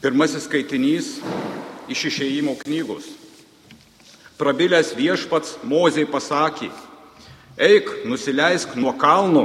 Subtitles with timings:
[0.00, 1.18] Pirmasis skaitinys
[1.92, 3.04] iš išėjimo knygos.
[4.40, 6.70] Prabilęs viešpats Mozei pasakė,
[7.60, 9.42] eik, nusileisk nuo kalno,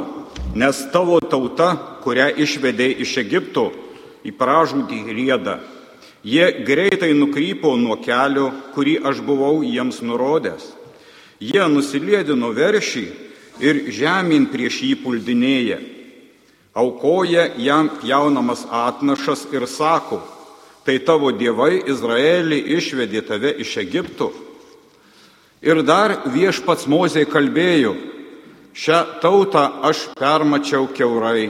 [0.56, 1.74] nes tavo tauta,
[2.06, 3.66] kurią išvedė iš Egipto,
[4.24, 5.58] į pražūdį rėdą.
[6.24, 10.70] Jie greitai nukrypo nuo kelio, kurį aš buvau jiems nurodęs.
[11.44, 13.04] Jie nusilėdino veršį
[13.60, 15.82] ir žemyn prieš jį puldinėja.
[16.72, 20.22] Aukoja jam jaunamas atnašas ir sako,
[20.86, 24.30] tai tavo dievai Izraelį išvedė tave iš Egipto.
[25.66, 27.96] Ir dar viešpats Mozė kalbėjo,
[28.78, 31.50] šią tautą aš permačiau keurai,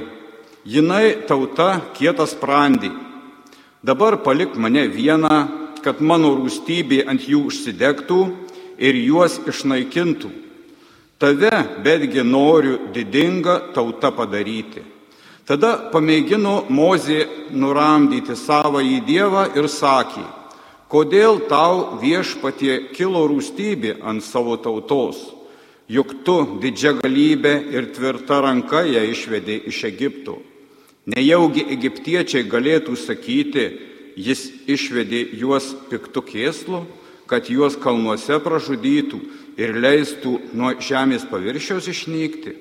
[0.63, 2.93] jinai tauta kietas prandi.
[3.83, 5.35] Dabar palik mane vieną,
[5.83, 8.21] kad mano rūstybė ant jų užsidegtų
[8.79, 10.31] ir juos išnaikintų.
[11.19, 14.94] Tave betgi noriu didingą tautą padaryti.
[15.45, 17.19] Tada pamėgino Mozė
[17.53, 20.23] nuramdyti savo į Dievą ir sakė,
[20.89, 25.19] kodėl tau viešpatie kilo rūstybė ant savo tautos,
[25.85, 30.39] juk tu didžia galybė ir tvirta ranka ją išvedė iš Egipto.
[31.05, 33.69] Nejaugi egiptiečiai galėtų sakyti,
[34.17, 36.85] jis išvedė juos piktų kėslų,
[37.29, 39.21] kad juos kalnuose pražudytų
[39.61, 42.57] ir leistų nuo žemės paviršiaus išnykti.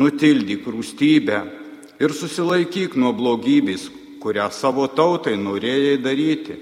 [0.00, 1.59] Nutildyk rūstybę
[2.00, 6.56] ir susilaikyk nuo blogybės, kurią savo tautai norėjai daryti.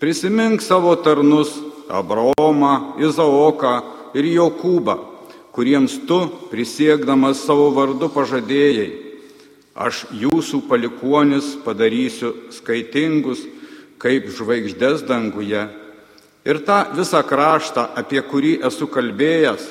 [0.00, 1.52] Prisimink savo tarnus
[1.90, 3.74] Abraomą, Izaoką
[4.16, 4.96] ir Jokūbą,
[5.52, 8.88] kuriems tu prisiekdamas savo vardu pažadėjai.
[9.74, 13.42] Aš jūsų palikuonis padarysiu skaitingus
[14.00, 15.66] kaip žvaigždės danguje.
[16.48, 19.66] Ir tą visą kraštą, apie kurį esu kalbėjęs,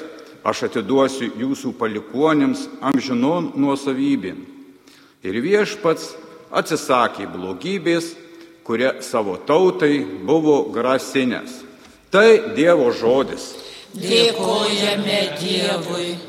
[0.46, 4.59] aš atiduosiu jūsų palikuonėms amžinon nuosavybėn.
[5.20, 6.14] Ir viešpats
[6.56, 8.14] atsisakė blogybės,
[8.64, 11.66] kuria savo tautai buvo grasinęs.
[12.10, 13.52] Tai Dievo žodis.
[14.00, 16.29] Dėkojame Dievui.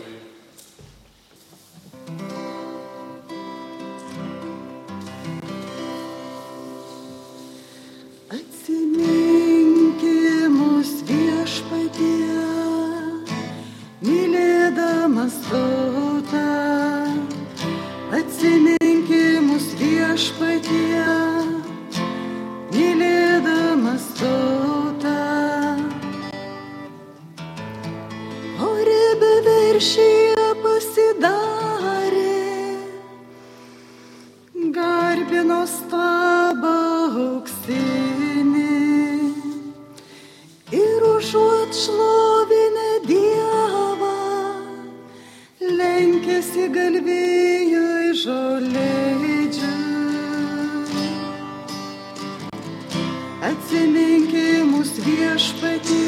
[55.11, 56.00] Atsiminkimus viešpatie,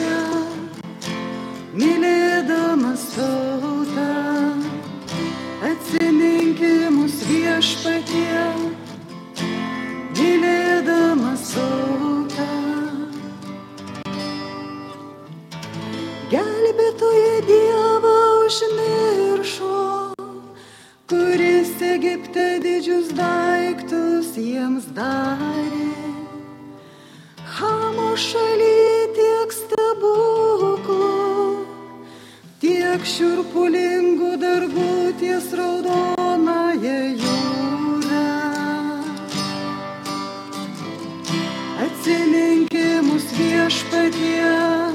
[43.73, 44.93] Atsiminkimus viešpatie,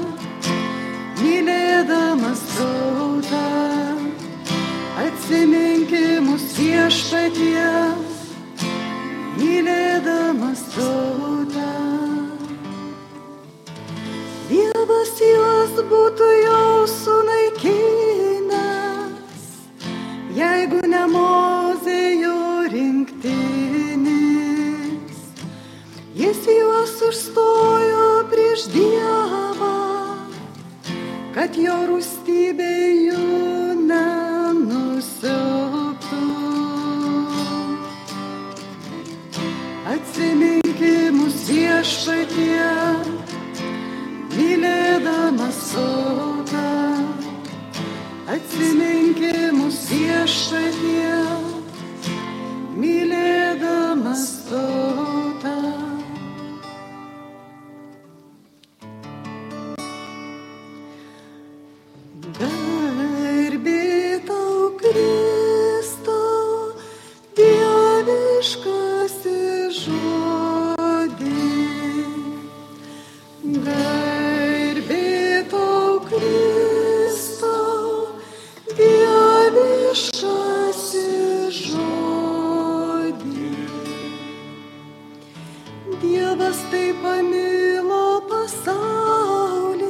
[1.18, 3.40] mylėdamas tautą.
[5.02, 7.87] Atsiminkimus viešpatie,
[41.78, 42.70] viešpatie,
[44.34, 46.62] mylėdamas tautą.
[48.34, 51.14] Atsiminkimus viešpatie,
[86.38, 89.88] Dievas taip pamilo pasaulį,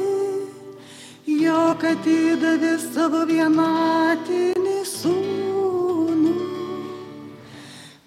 [1.29, 6.33] jog atidavė savo vienatinį sūnų,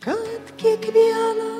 [0.03, 1.52] kad kiekvienas,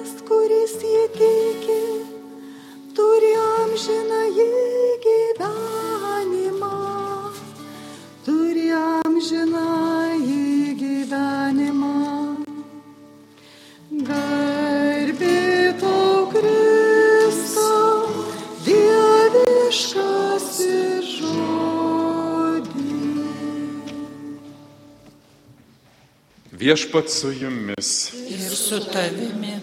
[26.63, 28.13] Viešpat su jumis.
[28.29, 29.59] ir su tavimi.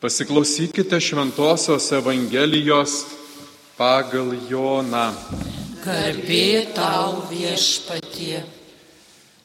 [0.00, 3.04] Pasiklausykite Šventojios Evangelijos
[3.76, 5.12] pagal Joną.
[5.84, 8.40] Garbė tau viešpatie.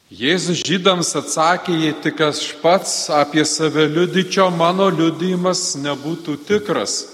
[0.08, 7.04] Jėzus žydams atsakė, jei tik aš pats apie save liudyčiau, mano liudymas nebūtų tikras.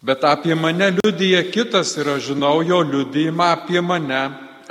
[0.00, 4.24] Bet apie mane liudyja kitas ir aš žinau jo liudymą apie mane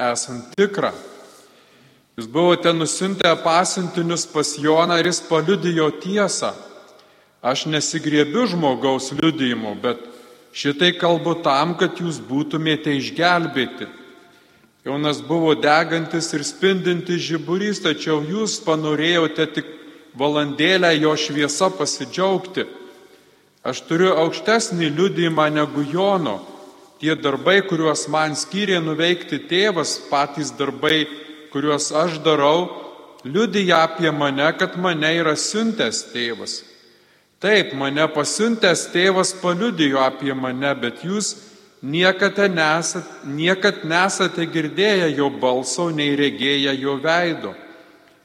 [0.10, 0.90] esant tikrą.
[2.20, 6.52] Jūs buvote nusintę pasintinius pas Joną ir jis paliudijo tiesą.
[7.42, 10.04] Aš nesigriebiu žmogaus liudymu, bet
[10.54, 13.88] šitai kalbu tam, kad jūs būtumėte išgelbėti.
[14.86, 19.72] Jonas buvo degantis ir spindintis žiburys, tačiau jūs panorėjote tik
[20.18, 22.68] valandėlę jo šviesa pasidžiaugti.
[23.64, 26.40] Aš turiu aukštesnį liudymą negu Jono.
[27.02, 31.06] Tie darbai, kuriuos man skyrė nuveikti tėvas, patys darbai,
[31.52, 32.70] kuriuos aš darau,
[33.24, 36.62] liudyja apie mane, kad mane yra siuntęs tėvas.
[37.42, 41.34] Taip, mane pasiuntęs tėvas paliudijo apie mane, bet jūs
[41.82, 47.56] niekada nesat, niekad nesate girdėję jo balso, nei regėję jo veido.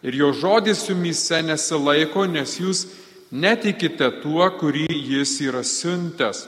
[0.04, 2.84] Ir jo žodis jumise nesilaiko, nes jūs
[3.32, 6.44] netikite tuo, kurį jis yra siuntęs.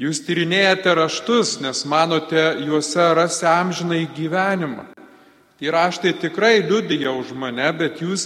[0.00, 4.88] Jūs tyrinėjate raštus, nes manote juose rasti amžinai gyvenimą.
[5.62, 8.24] Tie raštai tikrai liudyja už mane, bet jūs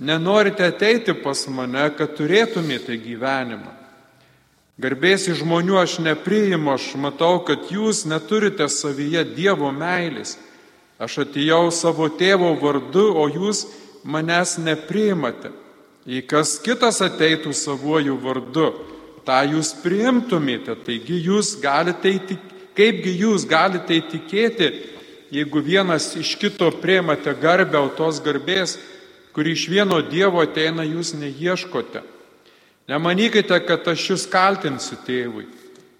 [0.00, 3.74] nenorite ateiti pas mane, kad turėtumėte gyvenimą.
[4.80, 10.38] Garbės į žmonių aš nepriimu, aš matau, kad jūs neturite savyje Dievo meilės.
[10.96, 13.66] Aš atėjau savo tėvo vardu, o jūs
[14.00, 15.52] manęs nepriimate.
[16.08, 18.70] Jei kas kitas ateitų savuoju vardu,
[19.28, 20.80] tą jūs priimtumėte.
[20.88, 24.76] Taigi jūs galite įtikėti, kaipgi jūs galite įtikėti,
[25.30, 28.78] jeigu vienas iš kito priimate garbę, o tos garbės,
[29.36, 32.02] kuri iš vieno Dievo ateina, jūs neieškote.
[32.88, 35.44] Nemanykite, kad aš jūs kaltinsiu tėvui.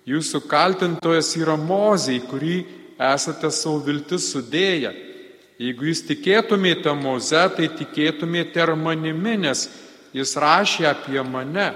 [0.09, 2.63] Jūsų kaltintojas yra mozei, kurį
[2.97, 4.95] esate savo viltis sudėję.
[5.59, 9.67] Jeigu jūs tikėtumėte moze, tai tikėtumėte ir manimi, nes
[10.17, 11.73] jis rašė apie mane.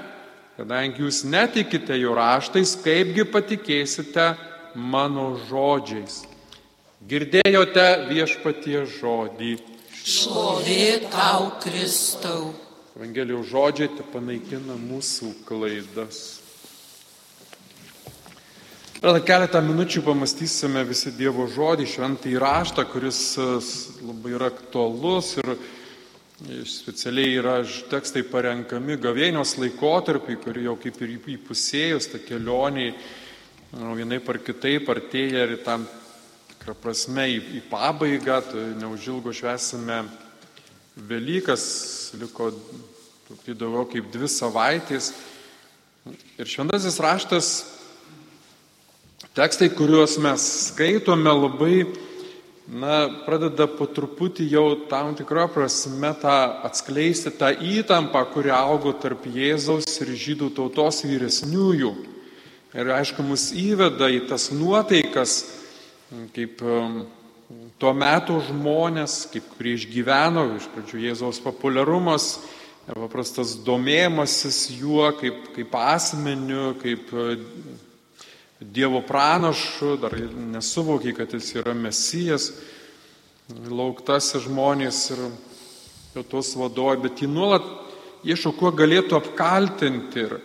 [0.57, 4.33] Kadangi jūs netikite jo raštais, kaipgi patikėsite
[4.75, 6.23] mano žodžiais.
[7.03, 9.57] Girdėjote viešpatie žodį.
[10.07, 12.53] Šlovė tau Kristau.
[12.95, 16.21] Evangelijos žodžiai te panaikina mūsų klaidas.
[19.03, 23.47] Tada keletą minučių pamastysime visi Dievo žodį, šventą įraštą, kuris e,
[24.07, 25.57] labai yra aktualus ir
[26.71, 27.57] specialiai yra
[27.91, 32.93] tekstai parenkami gavėnios laikotarpį, kurį jau kaip ir įpusėjus, ta kelionė
[33.73, 35.89] vienai par kitaip artėja ir tam
[36.63, 40.05] tikrą prasme į, į pabaigą, tai neužilgo švesime
[40.95, 42.53] Velykas, liko
[43.49, 45.09] daugiau kaip dvi savaitės.
[46.39, 47.49] Ir šventasis raštas,
[49.35, 51.81] tekstai, kuriuos mes skaitome, labai,
[52.71, 56.37] na, pradeda po truputį jau tam tikrą prasme tą
[56.69, 61.91] atskleisti tą įtampą, kuri augo tarp Jėzaus ir žydų tautos vyresniųjų.
[62.79, 65.62] Ir aišku, mus įveda į tas nuotaikas,
[66.35, 66.61] kaip
[67.81, 72.37] tuo metu žmonės, kaip kurie išgyveno, iš pradžių Jėzaus populiarumas,
[72.89, 77.37] paprastas domėjimasis juo kaip, kaip asmeniu, kaip e,
[78.63, 80.15] Dievo pranašu, dar
[80.55, 82.53] nesuvokiai, kad jis yra mesijas,
[83.51, 85.25] lauktasis žmonės ir
[86.15, 87.67] jo tos vadovi, bet jį nuolat
[88.23, 90.29] ieško, kuo galėtų apkaltinti.
[90.29, 90.37] Ir,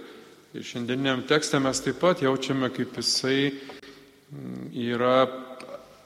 [0.57, 3.51] ir šiandieniam tekste mes taip pat jaučiame, kaip jisai
[4.73, 5.27] yra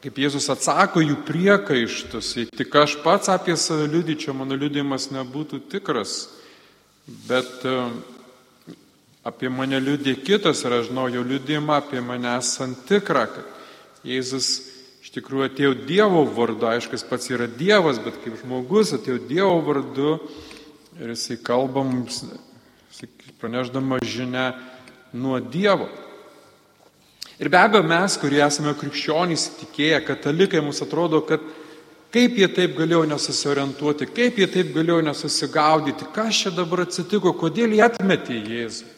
[0.02, 5.62] kaip Jėzus atsako jų priekaištus, jei tik aš pats apie save liudyčiau, mano liudimas nebūtų
[5.70, 6.26] tikras,
[7.30, 7.76] bet e,
[9.28, 14.50] apie mane liudė kitas ir aš žinau jo liudymą apie mane esant tikrą, kad Jėzus
[15.06, 19.60] iš tikrųjų atėjo Dievo vardu, aišku, jis pats yra Dievas, bet kaip žmogus atėjo Dievo
[19.68, 20.16] vardu
[20.98, 22.24] ir jisai kalba mums,
[23.42, 24.52] praneždama žinia
[25.14, 25.90] nuo Dievo.
[27.42, 31.42] Ir be abejo, mes, kurie esame krikščionys, tikėję, katalikai, mums atrodo, kad
[32.14, 37.74] kaip jie taip galėjo nesusiorientuoti, kaip jie taip galėjo nesusigaudyti, kas čia dabar atsitiko, kodėl
[37.74, 38.92] jie atmetė Jėzų.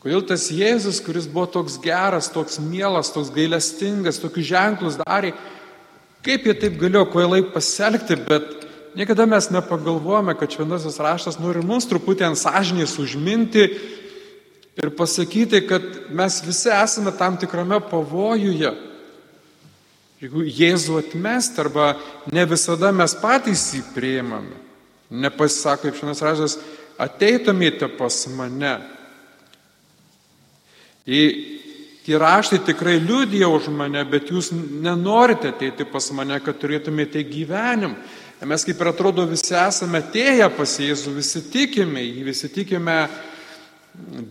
[0.00, 5.34] Kodėl tas Jėzus, kuris buvo toks geras, toks mielas, toks gailestingas, tokius ženklus darė,
[6.22, 8.46] kaip jie taip galėjo kvailai pasielgti, bet
[8.94, 13.66] niekada mes nepagalvojame, kad šventasis raštas nori mums truputį ant sąžinės užminti
[14.82, 18.72] ir pasakyti, kad mes visi esame tam tikrame pavojuje.
[20.20, 21.94] Jeigu Jėzų atmest arba
[22.32, 24.58] ne visada mes patys jį priimame,
[25.10, 26.58] nepasisako, kaip šiandien raštas,
[27.00, 28.74] ateitumėte pas mane.
[31.08, 31.22] Į
[32.00, 37.92] Tie raštai tikrai liūdija už mane, bet jūs nenorite ateiti pas mane, kad turėtumėte gyvenim.
[38.48, 42.96] Mes kaip ir atrodo visi esame atėję pas Jėzų, visi tikime jį, visi tikime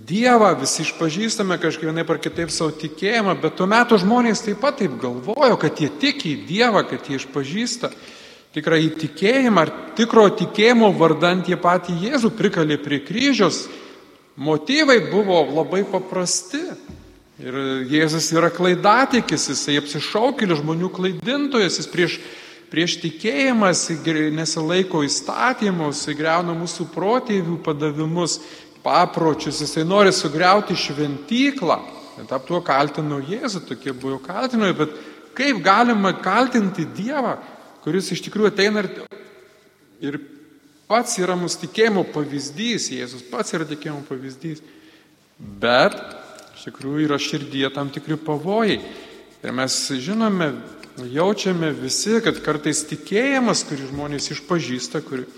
[0.09, 4.79] Dievą, visi išpažįstame kažkaip vienaip ar kitaip savo tikėjimą, bet tuo metu žmonės taip pat
[4.79, 7.91] taip galvojo, kad jie tiki į Dievą, kad jie išpažįsta
[8.55, 13.67] tikrą įtikėjimą ar tikro tikėjimo vardant jie patį Jėzų prikalė prie kryžiaus.
[14.39, 16.63] Motyvai buvo labai paprasti.
[17.39, 17.55] Ir
[17.87, 22.17] Jėzus yra klaidatikis, jisai apsišaukėlis žmonių klaidintojas, jis prieš,
[22.71, 23.85] prieš tikėjimas
[24.35, 28.41] nesilaiko įstatymus, įgreuna mūsų protėvių padavimus,
[28.89, 31.77] papročius, jisai nori sugriauti šventyklą.
[32.27, 34.95] Tap tuo kaltino Jėzų, tokie buvo kaltinimai, bet
[35.37, 37.37] kaip galima kaltinti Dievą,
[37.85, 38.89] kuris iš tikrųjų ateina ir,
[40.03, 40.17] ir
[40.89, 44.59] pats yra mūsų tikėjimo pavyzdys, Jėzus pats yra tikėjimo pavyzdys.
[45.39, 45.95] Bet
[46.57, 48.81] iš tikrųjų yra širdyje tam tikri pavojai.
[49.39, 50.51] Ir mes žinome,
[51.07, 55.29] jaučiame visi, kad kartais tikėjimas, kurį žmonės išpažįsta, kurį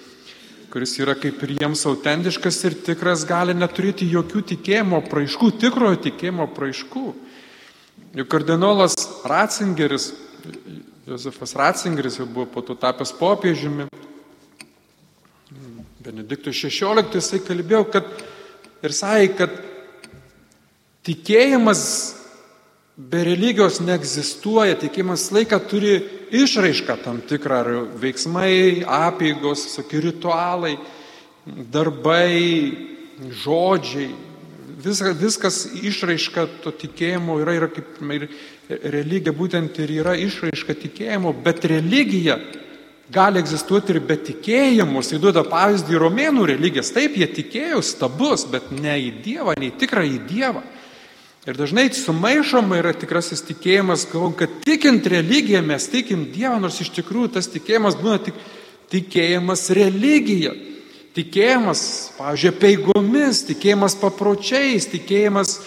[0.71, 6.47] kuris yra kaip ir jiems autentiškas ir tikras, gali neturėti jokių tikėjimo praaiškų, tikrojo tikėjimo
[6.55, 7.03] praaiškų.
[8.21, 8.95] Juk kardinolas
[9.27, 10.11] Ratzingeris,
[11.07, 13.89] Josefas Ratzingeris jau buvo po to tapęs popiežiumi,
[16.01, 18.07] Benediktų XVI, jisai kalbėjo, kad
[18.81, 19.59] ir sakė, kad
[21.05, 21.83] tikėjimas
[23.09, 25.95] be religijos neegzistuoja, tikėjimas laiką turi
[26.31, 27.69] išraišką tam tikrą, ar
[28.01, 30.75] veiksmai, apėgos, sakai, ritualai,
[31.73, 32.37] darbai,
[33.43, 34.11] žodžiai,
[34.81, 38.27] viskas, viskas išraiška to tikėjimo yra, yra kaip ir
[38.69, 42.37] religija būtent ir yra išraiška tikėjimo, bet religija
[43.11, 45.01] gali egzistuoti ir be tikėjimo.
[45.03, 46.93] Jis duoda pavyzdį romėnų religijas.
[46.95, 50.63] Taip, jie tikėjo stabus, bet ne į Dievą, ne į tikrą į Dievą.
[51.41, 56.91] Ir dažnai sumaišoma yra tikrasis tikėjimas, galvom, kad tikint religiją mes tikim Dievą, nors iš
[56.99, 58.37] tikrųjų tas tikėjimas būna tik
[58.91, 60.53] tikėjimas religija.
[61.17, 61.81] Tikėjimas,
[62.19, 65.57] pavyzdžiui, peigomis, tikėjimas papročiais, tikėjimas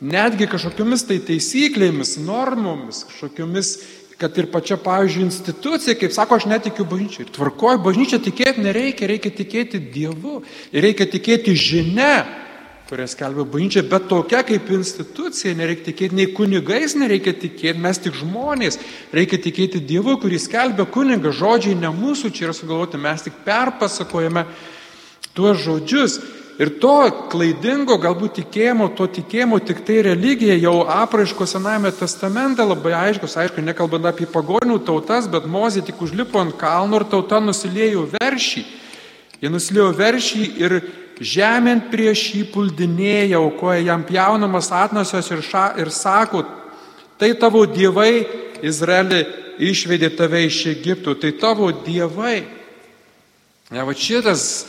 [0.00, 3.76] netgi kažkokiamis tai taisyklėmis, normomis, kažkokiamis,
[4.18, 7.28] kad ir pačia, pavyzdžiui, institucija, kaip sako, aš netikiu bažnyčiai.
[7.28, 10.40] Ir tvarkoju, bažnyčia tikėti nereikia, reikia tikėti Dievu.
[10.72, 12.24] Reikia tikėti žinia,
[12.88, 18.14] kurią skelbia bažnyčia, bet tokia kaip institucija, nereikia tikėti nei kunigais, nereikia tikėti, mes tik
[18.16, 18.78] žmonės,
[19.12, 24.46] reikia tikėti Dievu, kuris skelbia kunigą, žodžiai ne mūsų čia yra sugalvoti, mes tik perpasakojame
[25.36, 26.16] tuos žodžius.
[26.58, 26.94] Ir to
[27.30, 33.62] klaidingo, galbūt tikėjimo, to tikėjimo tik tai religija jau apraiško Sename testamente labai aiškus, aišku,
[33.62, 38.64] nekalbant apie pagonių tautas, bet Mozė tik užlipo ant kalno ir tauta nusilėjo veršį.
[39.38, 40.74] Jie nusilėjo veršį ir
[41.20, 46.44] žemint prieš jį puldinėja, aukoja jam pjaunamas atnasios ir, ša, ir sako,
[47.18, 48.26] tai tavo dievai,
[48.62, 49.22] Izraelį
[49.62, 52.42] išvedė tave iš Egipto, tai tavo dievai.
[53.70, 54.66] Ne, va šitas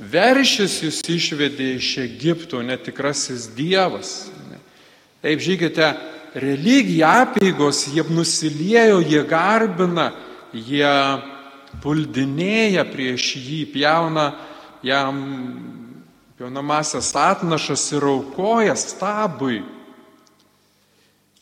[0.00, 4.30] veršis jūs išvedė iš Egipto, netikrasis dievas.
[5.20, 5.90] Taip, žiūrėkite,
[6.40, 10.10] religija, apėgos, jie nusiliejo, jie garbina,
[10.56, 10.94] jie
[11.84, 14.30] puldinėja prieš jį, pjauna
[14.82, 15.20] jam
[16.40, 19.60] jaunamasias atnašas ir aukoja stabui.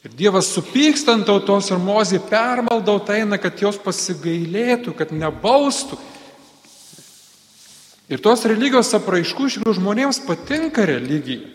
[0.02, 5.98] Ir Dievas supykstant tautos ir mozį permaldau eina, kad jos pasigailėtų, kad nebaustų.
[8.10, 11.46] Ir tos religijos apraiškų iš tikrųjų žmonėms patinka religija.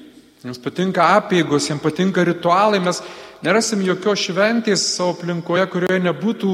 [0.44, 2.80] Jiems patinka apėgos, jiems patinka ritualai.
[2.84, 3.02] Mes
[3.44, 6.54] nerasim jokios šventės savo aplinkoje, kurioje nebūtų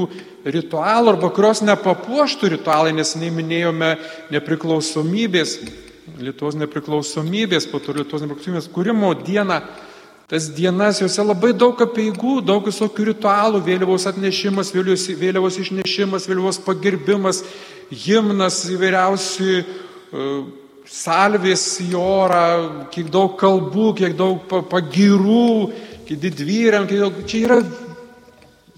[0.56, 3.92] ritualų arba kurios nepapuoštų ritualai, nes neminėjome
[4.34, 5.58] nepriklausomybės
[6.18, 9.60] Lietuvos nepriklausomybės, po to Lietuvos nepriklausomybės kūrimo dieną.
[10.30, 16.60] Tas dienas, juose labai daug apieigų, daug visokių ritualų, vėliavos atnešimas, vėliavos, vėliavos išnešimas, vėliavos
[16.62, 17.42] pagirbimas,
[17.90, 20.44] himnas įvairiausi, uh,
[20.90, 22.46] salvės į orą,
[22.94, 25.70] kiek daug kalbų, kiek daug pagirų,
[26.08, 27.20] kiek didvyriam, kiek daug...
[27.30, 27.60] Čia yra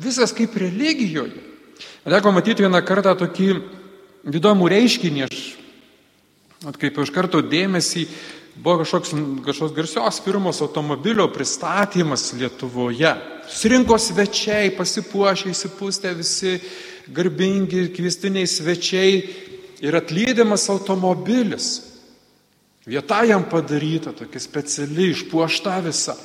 [0.02, 1.40] visas kaip religijoje.
[2.02, 3.48] Teko matyti vieną kartą tokį
[4.28, 5.42] įdomų reiškinį, aš
[6.68, 8.06] atkreipiau iš karto dėmesį,
[8.62, 9.14] buvo kažkoks,
[9.46, 13.14] kažkoks garsios firmos automobilio pristatymas Lietuvoje.
[13.52, 16.58] Surinko svečiai, pasipuošę, įsipūstę visi
[17.12, 19.16] garbingi, kvistiniai svečiai
[19.82, 21.70] ir atlydimas automobilis.
[22.86, 26.16] Vieta jam padaryta, tokia speciali, išpuošta visa.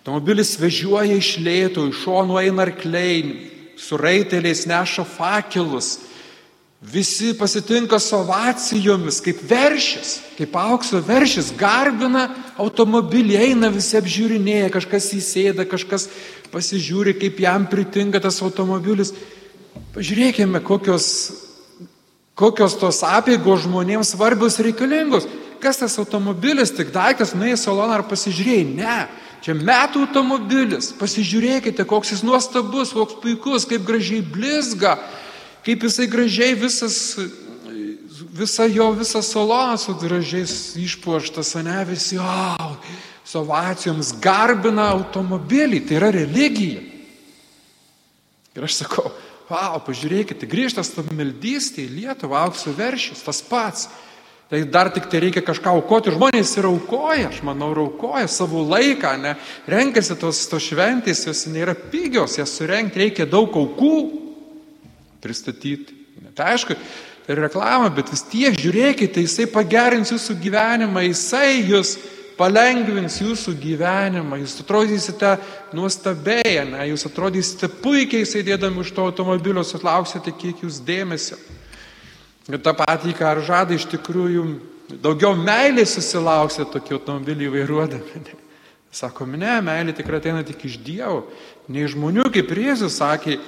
[0.00, 3.22] Automobilis vežioja iš lėto, iš šonų eina arkliai,
[3.80, 5.94] su raiteliais neša fakilus.
[6.84, 12.26] Visi pasitinka su ovacijomis, kaip veršis, kaip aukso veršis, garbina
[12.60, 16.10] automobilį, eina visi apžiūrinėja, kažkas įsėda, kažkas
[16.52, 19.14] pasižiūri, kaip jam pritinka tas automobilis.
[19.96, 21.08] Pažiūrėkime, kokios,
[22.36, 25.24] kokios tos apėgos žmonėms svarbios reikalingos.
[25.64, 28.64] Kas tas automobilis, tik daiktas, nuėjai saloną ar pasižiūrėjai?
[28.76, 29.00] Ne,
[29.40, 30.92] čia metų automobilis.
[31.00, 34.98] Pasižiūrėkite, koks jis nuostabus, koks puikus, kaip gražiai blizga,
[35.64, 37.16] kaip jisai gražiai visas,
[38.34, 42.76] visa jo, visas salonas su gražiais išpuoštas, ne visi, wow,
[43.24, 46.82] su ovacijoms garbina automobilį, tai yra religija.
[48.54, 49.08] Ir aš sakau,
[49.48, 53.88] wow, pažiūrėkite, grįžtas tam meldystė į Lietuvą, aukso veršis, tas pats.
[54.52, 56.12] Tai dar tik tai reikia kažką aukoti.
[56.12, 59.32] Žmonės ir aukoja, aš manau, aukoja savo laiką, ne?
[59.66, 64.23] Renkasi tos, tos šventės, jos nėra pigios, jas surenkti reikia daug aukų
[65.24, 65.96] pristatyti.
[66.36, 66.76] Tai aišku,
[67.26, 71.96] tai reklama, bet vis tiek žiūrėkite, jisai pagerins jūsų gyvenimą, jisai jūs
[72.38, 75.34] palengvins jūsų gyvenimą, jūs atrodysite
[75.74, 76.82] nuostabiai, ne?
[76.90, 81.38] jūs atrodysite puikiai sėdėdami už to automobilio, sulauksite kiek jūs dėmesio.
[82.50, 84.44] Ir tą patį, ką ar žada iš tikrųjų,
[85.00, 88.24] daugiau meilės susilauksite tokį automobilį vairuodami.
[88.94, 91.24] Sako, ne, meilė tikrai ateina tik iš Dievo,
[91.66, 93.40] ne iš žmonių, kaip Jėzus sakė,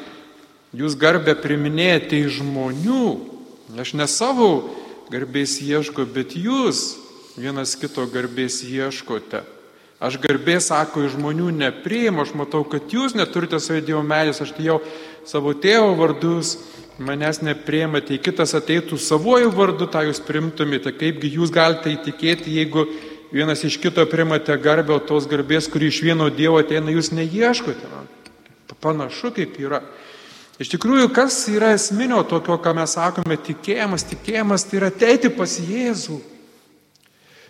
[0.77, 3.09] jūs garbę priminėjate iš žmonių.
[3.81, 4.69] Aš ne savo
[5.11, 6.97] garbės ieško, bet jūs
[7.37, 9.43] vienas kito garbės ieškote.
[9.97, 14.53] Aš garbės, sako, iš žmonių nepriimu, aš matau, kad jūs neturite savo Dievo meilės, aš
[14.53, 14.81] atėjau
[15.25, 16.59] savo tėvo vardus
[17.01, 20.93] manęs nepriema, tai kitas ateitų savuoju vardu, tą jūs primtumėte.
[20.97, 22.87] Kaipgi jūs galite įtikėti, jeigu
[23.33, 27.89] vienas iš kito primate garbę, o tos garbės, kuri iš vieno Dievo ateina, jūs neieškote.
[28.81, 29.81] Panašu kaip yra.
[30.57, 35.59] Iš tikrųjų, kas yra esminio tokio, ką mes sakome, tikėjimas, tikėjimas, tai yra ateiti pas
[35.61, 36.17] Jėzų.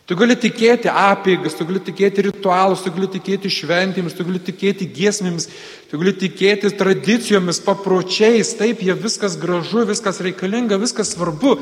[0.07, 4.87] Tu gali tikėti apėgas, tu gali tikėti ritualus, tu gali tikėti šventėmis, tu gali tikėti
[4.95, 5.49] giesmėmis,
[5.90, 11.57] tu gali tikėti tradicijomis, papročiais, taip, jie viskas gražu, viskas reikalinga, viskas svarbu,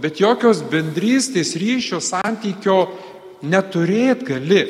[0.00, 2.78] bet jokios bendrystės, ryšio, santykio
[3.44, 4.64] neturėt gali.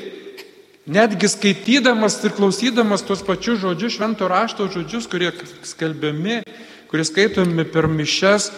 [0.90, 5.30] Netgi skaitydamas ir klausydamas tuos pačius žodžius, švento rašto žodžius, kurie
[5.62, 6.40] skelbiami,
[6.90, 8.50] kurie skaitomi per mišes,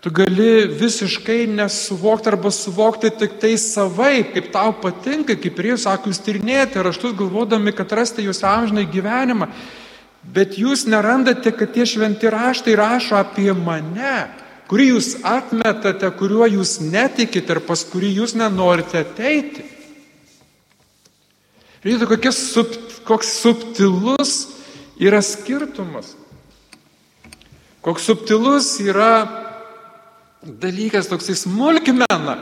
[0.00, 5.88] Tu gali visiškai nesuvokti arba suvokti tik tai savai, kaip tau patinka, kaip ir jūs
[5.88, 9.48] sako, jūs tyrinėjate raštus galvodami, kad rasite jūs amžinai gyvenimą.
[10.22, 14.28] Bet jūs nerandate, kad tie šventi raštai rašo apie mane,
[14.70, 19.66] kurį jūs atmetate, kuriuo jūs netikite ir pas kurį jūs nenorite ateiti.
[21.84, 22.72] Žiūrėkite, sub,
[23.06, 24.32] koks subtilus
[24.98, 26.14] yra skirtumas.
[27.84, 29.12] Koks subtilus yra
[30.42, 32.38] dalykas toksai smulkmena.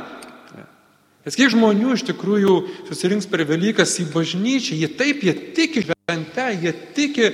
[1.26, 2.54] Nes kiek žmonių iš tikrųjų
[2.86, 7.30] susirinks per Velykas į bažnyčią, jie taip, jie tiki šventę, jie tiki,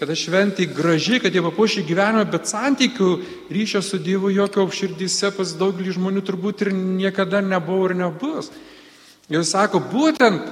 [0.00, 3.10] kad šventė graži, kad jie papuošia gyvenimą, bet santykių
[3.54, 8.50] ryšio su Dievu jokio širdyse pas daugelį žmonių turbūt ir niekada nebuvo ir nebus.
[9.30, 10.42] Ir sako, būtent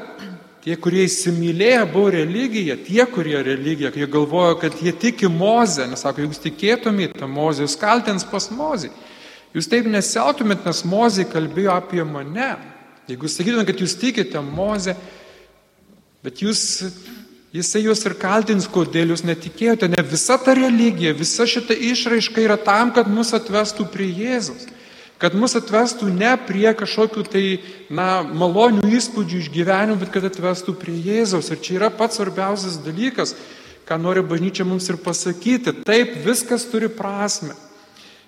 [0.64, 6.00] tie, kurie įsimylėję buvo religiją, tie, kurie religiją, jie galvojo, kad jie tiki Mozę, nes
[6.00, 8.88] sako, jūs tikėtumėte Mozę, jūs kaltins pas Mozę.
[9.54, 12.54] Jūs taip nesiautumėt, nes Mozė kalbėjo apie mane.
[13.06, 14.96] Jeigu sakytumėt, kad jūs tikite Mozę,
[16.24, 16.62] bet jūs,
[17.54, 19.92] jisai jūs ir kaltins, kodėl jūs netikėjote.
[19.92, 24.64] Ne visa ta religija, visa šita išraiška yra tam, kad mus atvestų prie Jėzus.
[25.22, 27.44] Kad mus atvestų ne prie kažkokių tai,
[27.88, 31.52] na, malonių įspūdžių iš gyvenimų, bet kad atvestų prie Jėzaus.
[31.54, 33.36] Ir čia yra pats svarbiausias dalykas,
[33.86, 35.76] ką nori bažnyčia mums ir pasakyti.
[35.86, 37.54] Taip, viskas turi prasme.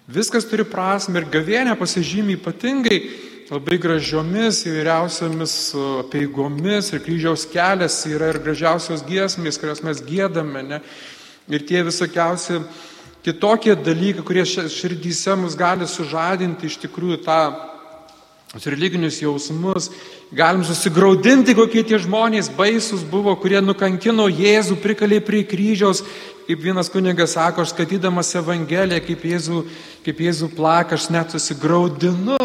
[0.07, 3.01] Viskas turi prasme ir gavienė pasižymė ypatingai
[3.51, 5.55] labai gražiomis įvairiausiamis
[6.11, 10.63] peigomis ir kryžiaus kelias yra ir gražiausios giesmės, kurias mes gėdame.
[10.67, 10.81] Ne?
[11.51, 12.61] Ir tie visokiausi
[13.27, 17.41] kitokie dalykai, kurie širdyse mus gali sužadinti iš tikrųjų tą
[18.65, 19.91] religinius jausmus,
[20.33, 26.05] galim susigaudinti, kokie tie žmonės baisus buvo, kurie nukankino Jėzų, prikalė prie kryžiaus,
[26.47, 29.65] kaip vienas kunigas sako, aš skaitydamas Evangeliją, kaip Jėzų,
[30.07, 32.39] kaip Jėzų plaka, aš net susigaudinu.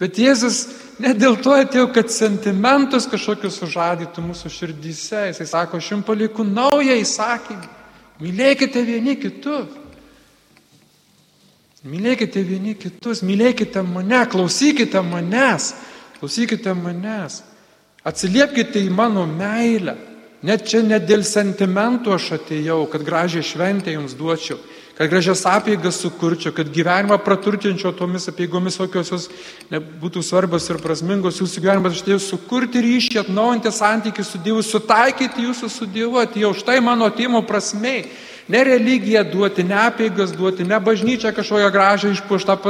[0.00, 0.62] Bet Jėzus
[1.02, 5.26] ne dėl to atėjo, kad sentimentus kažkokius sužadytų mūsų širdyse.
[5.28, 7.79] Jisai sako, aš jums palieku naują įsakymą.
[8.20, 9.76] Mylėkite vieni kitus.
[11.80, 15.70] Mylėkite vieni kitus, mylėkite mane, klausykite manęs,
[16.18, 17.40] klausykite manęs.
[18.04, 19.96] Atsiliepkite į mano meilę.
[20.44, 24.56] Net čia ne dėl sentimentų aš atėjau, kad gražią šventę jums duočiau,
[25.00, 29.22] kad gražias apėgas sukurčiau, kad gyvenimą praturtinčiau tomis apėgomis, kokios jos
[30.02, 31.94] būtų svarbios ir prasmingos jūsų gyvenimas.
[31.96, 36.20] Aš atėjau sukurti ryšį, atnaujinti santykių su Dievu, sutaikyti jūsų su Dievu.
[36.20, 38.10] Atėjau štai mano atėjimo prasmei.
[38.52, 42.60] Ne religiją duoti, ne apėgas duoti, ne bažnyčią kažkokią gražią išpuoštą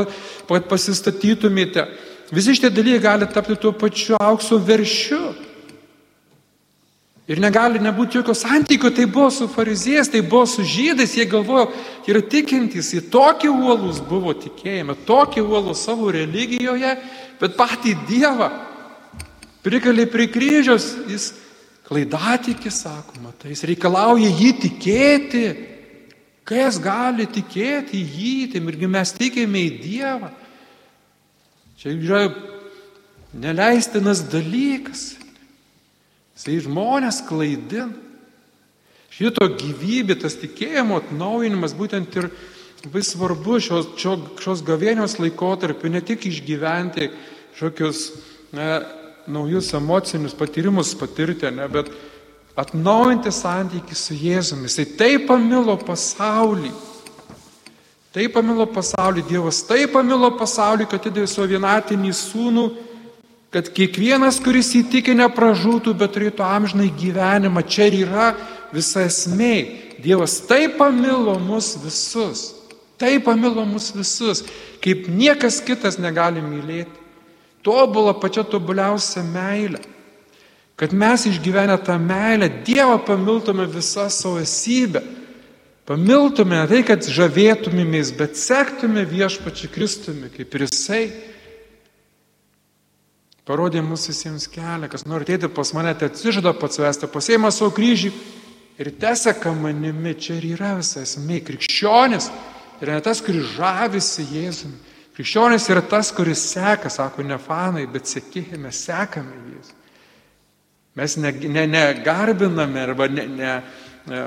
[0.70, 1.88] pasistatytumėte.
[2.30, 5.49] Visi šitie dalykai gali tapti tuo pačiu aukso veršiu.
[7.30, 11.68] Ir negali nebūti jokio santykio, tai buvo su fariziejais, tai buvo su žydais, jie galvojo,
[12.10, 16.96] yra tikintys, jie tokie uolus buvo tikėjime, tokie uolus savo religijoje,
[17.38, 18.50] bet patį Dievą
[19.62, 21.28] prikalė prie kryžiaus, jis
[21.86, 25.44] klaidatikis, sakoma, tai jis reikalauja jį tikėti.
[26.50, 30.32] Kas gali tikėti jį, tai irgi mes tikime į Dievą.
[31.78, 32.24] Čia yra
[33.38, 35.19] neleistinas dalykas.
[36.40, 37.90] Jisai žmonės klaidina.
[39.12, 42.30] Šito gyvybė, tas tikėjimo atnaujinimas būtent ir
[42.80, 47.10] labai svarbu šios, šios, šios gavėnios laikotarpiu ne tik išgyventi
[47.50, 48.00] kažkokius
[48.56, 48.70] ne,
[49.28, 51.92] naujus emocinius patyrimus patirti, ne, bet
[52.56, 54.70] atnaujinti santykių su Jėzumi.
[54.70, 56.72] Jisai taip pamilo pasaulį.
[58.16, 62.70] Taip pamilo pasaulį, Dievas taip pamilo pasaulį, kad atidavė savo vienatinį sūnų
[63.50, 68.30] kad kiekvienas, kuris įtikė nepražūtų, bet turėtų amžinai gyvenimą, čia ir yra
[68.74, 69.54] visa esmė.
[70.00, 72.44] Dievas taip pamilo mus visus,
[73.00, 74.44] taip pamilo mus visus,
[74.82, 76.96] kaip niekas kitas negali mylėti.
[77.66, 79.82] Tobula pačia tobuliausia meilė.
[80.80, 85.02] Kad mes išgyvenę tą meilę, Dievą pamiltume visą savo esybę.
[85.84, 91.02] Pamiltume tai, kad žavėtumėmės, bet sektume viešpačiu Kristumi, kaip ir Jisai
[93.50, 97.72] parodė mūsų visiems kelią, kas nori ateiti pas mane, tai atsižada pats vesti, pasėima savo
[97.74, 98.12] kryžį
[98.80, 101.40] ir teseka manimi, čia ir yra visa esmė.
[101.48, 102.30] Krikščionis
[102.80, 104.78] yra ne tas, kuris žavisi Jėzumi.
[105.16, 109.76] Krikščionis yra tas, kuris seka, sako ne fanai, bet sekėjame, sekame Jėzų.
[110.98, 113.52] Mes negarbiname ne, ne arba ne, ne,
[114.10, 114.24] ne,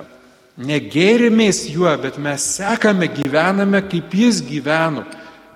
[0.68, 5.04] negėrimės juo, bet mes sekame, gyvename, kaip jis gyveno.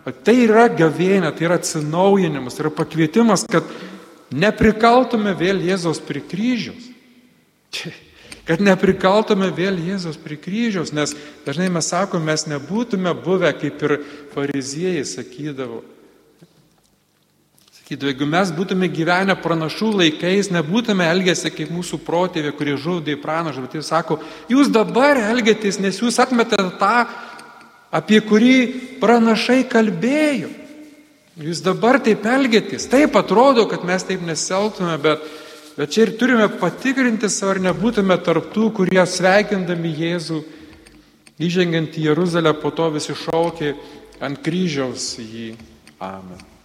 [0.08, 3.68] Tai yra gavėnė, tai yra atsinaujinimas, tai yra pakvietimas, kad
[4.32, 6.94] neprikaltume vėl Jėzos prie kryžiaus.
[8.48, 11.12] Kad neprikaltume vėl Jėzos prie kryžiaus, nes
[11.44, 13.98] dažnai mes sakome, mes nebūtume buvę kaip ir
[14.32, 15.82] fariziejai sakydavo.
[17.76, 23.24] Sakydavo, jeigu mes būtume gyvenę pranašų laikais, nebūtume elgėsi kaip mūsų protėvė, kurie žudė į
[23.28, 26.96] pranašą, bet jis sako, jūs dabar elgėtės, nes jūs atmetėte tą
[27.92, 28.56] apie kurį
[29.02, 30.50] pranašai kalbėjo.
[31.38, 32.88] Jūs dabar taip elgėtės.
[32.90, 35.22] Taip atrodo, kad mes taip neseltume, bet,
[35.78, 40.42] bet čia ir turime patikrinti savo, ar nebūtume tarptų, kurie sveikindami Jėzų,
[41.38, 43.76] įžengiant į Jeruzalę, po to visi šaukė
[44.26, 45.52] ant kryžiaus jį.
[46.02, 46.57] Amen.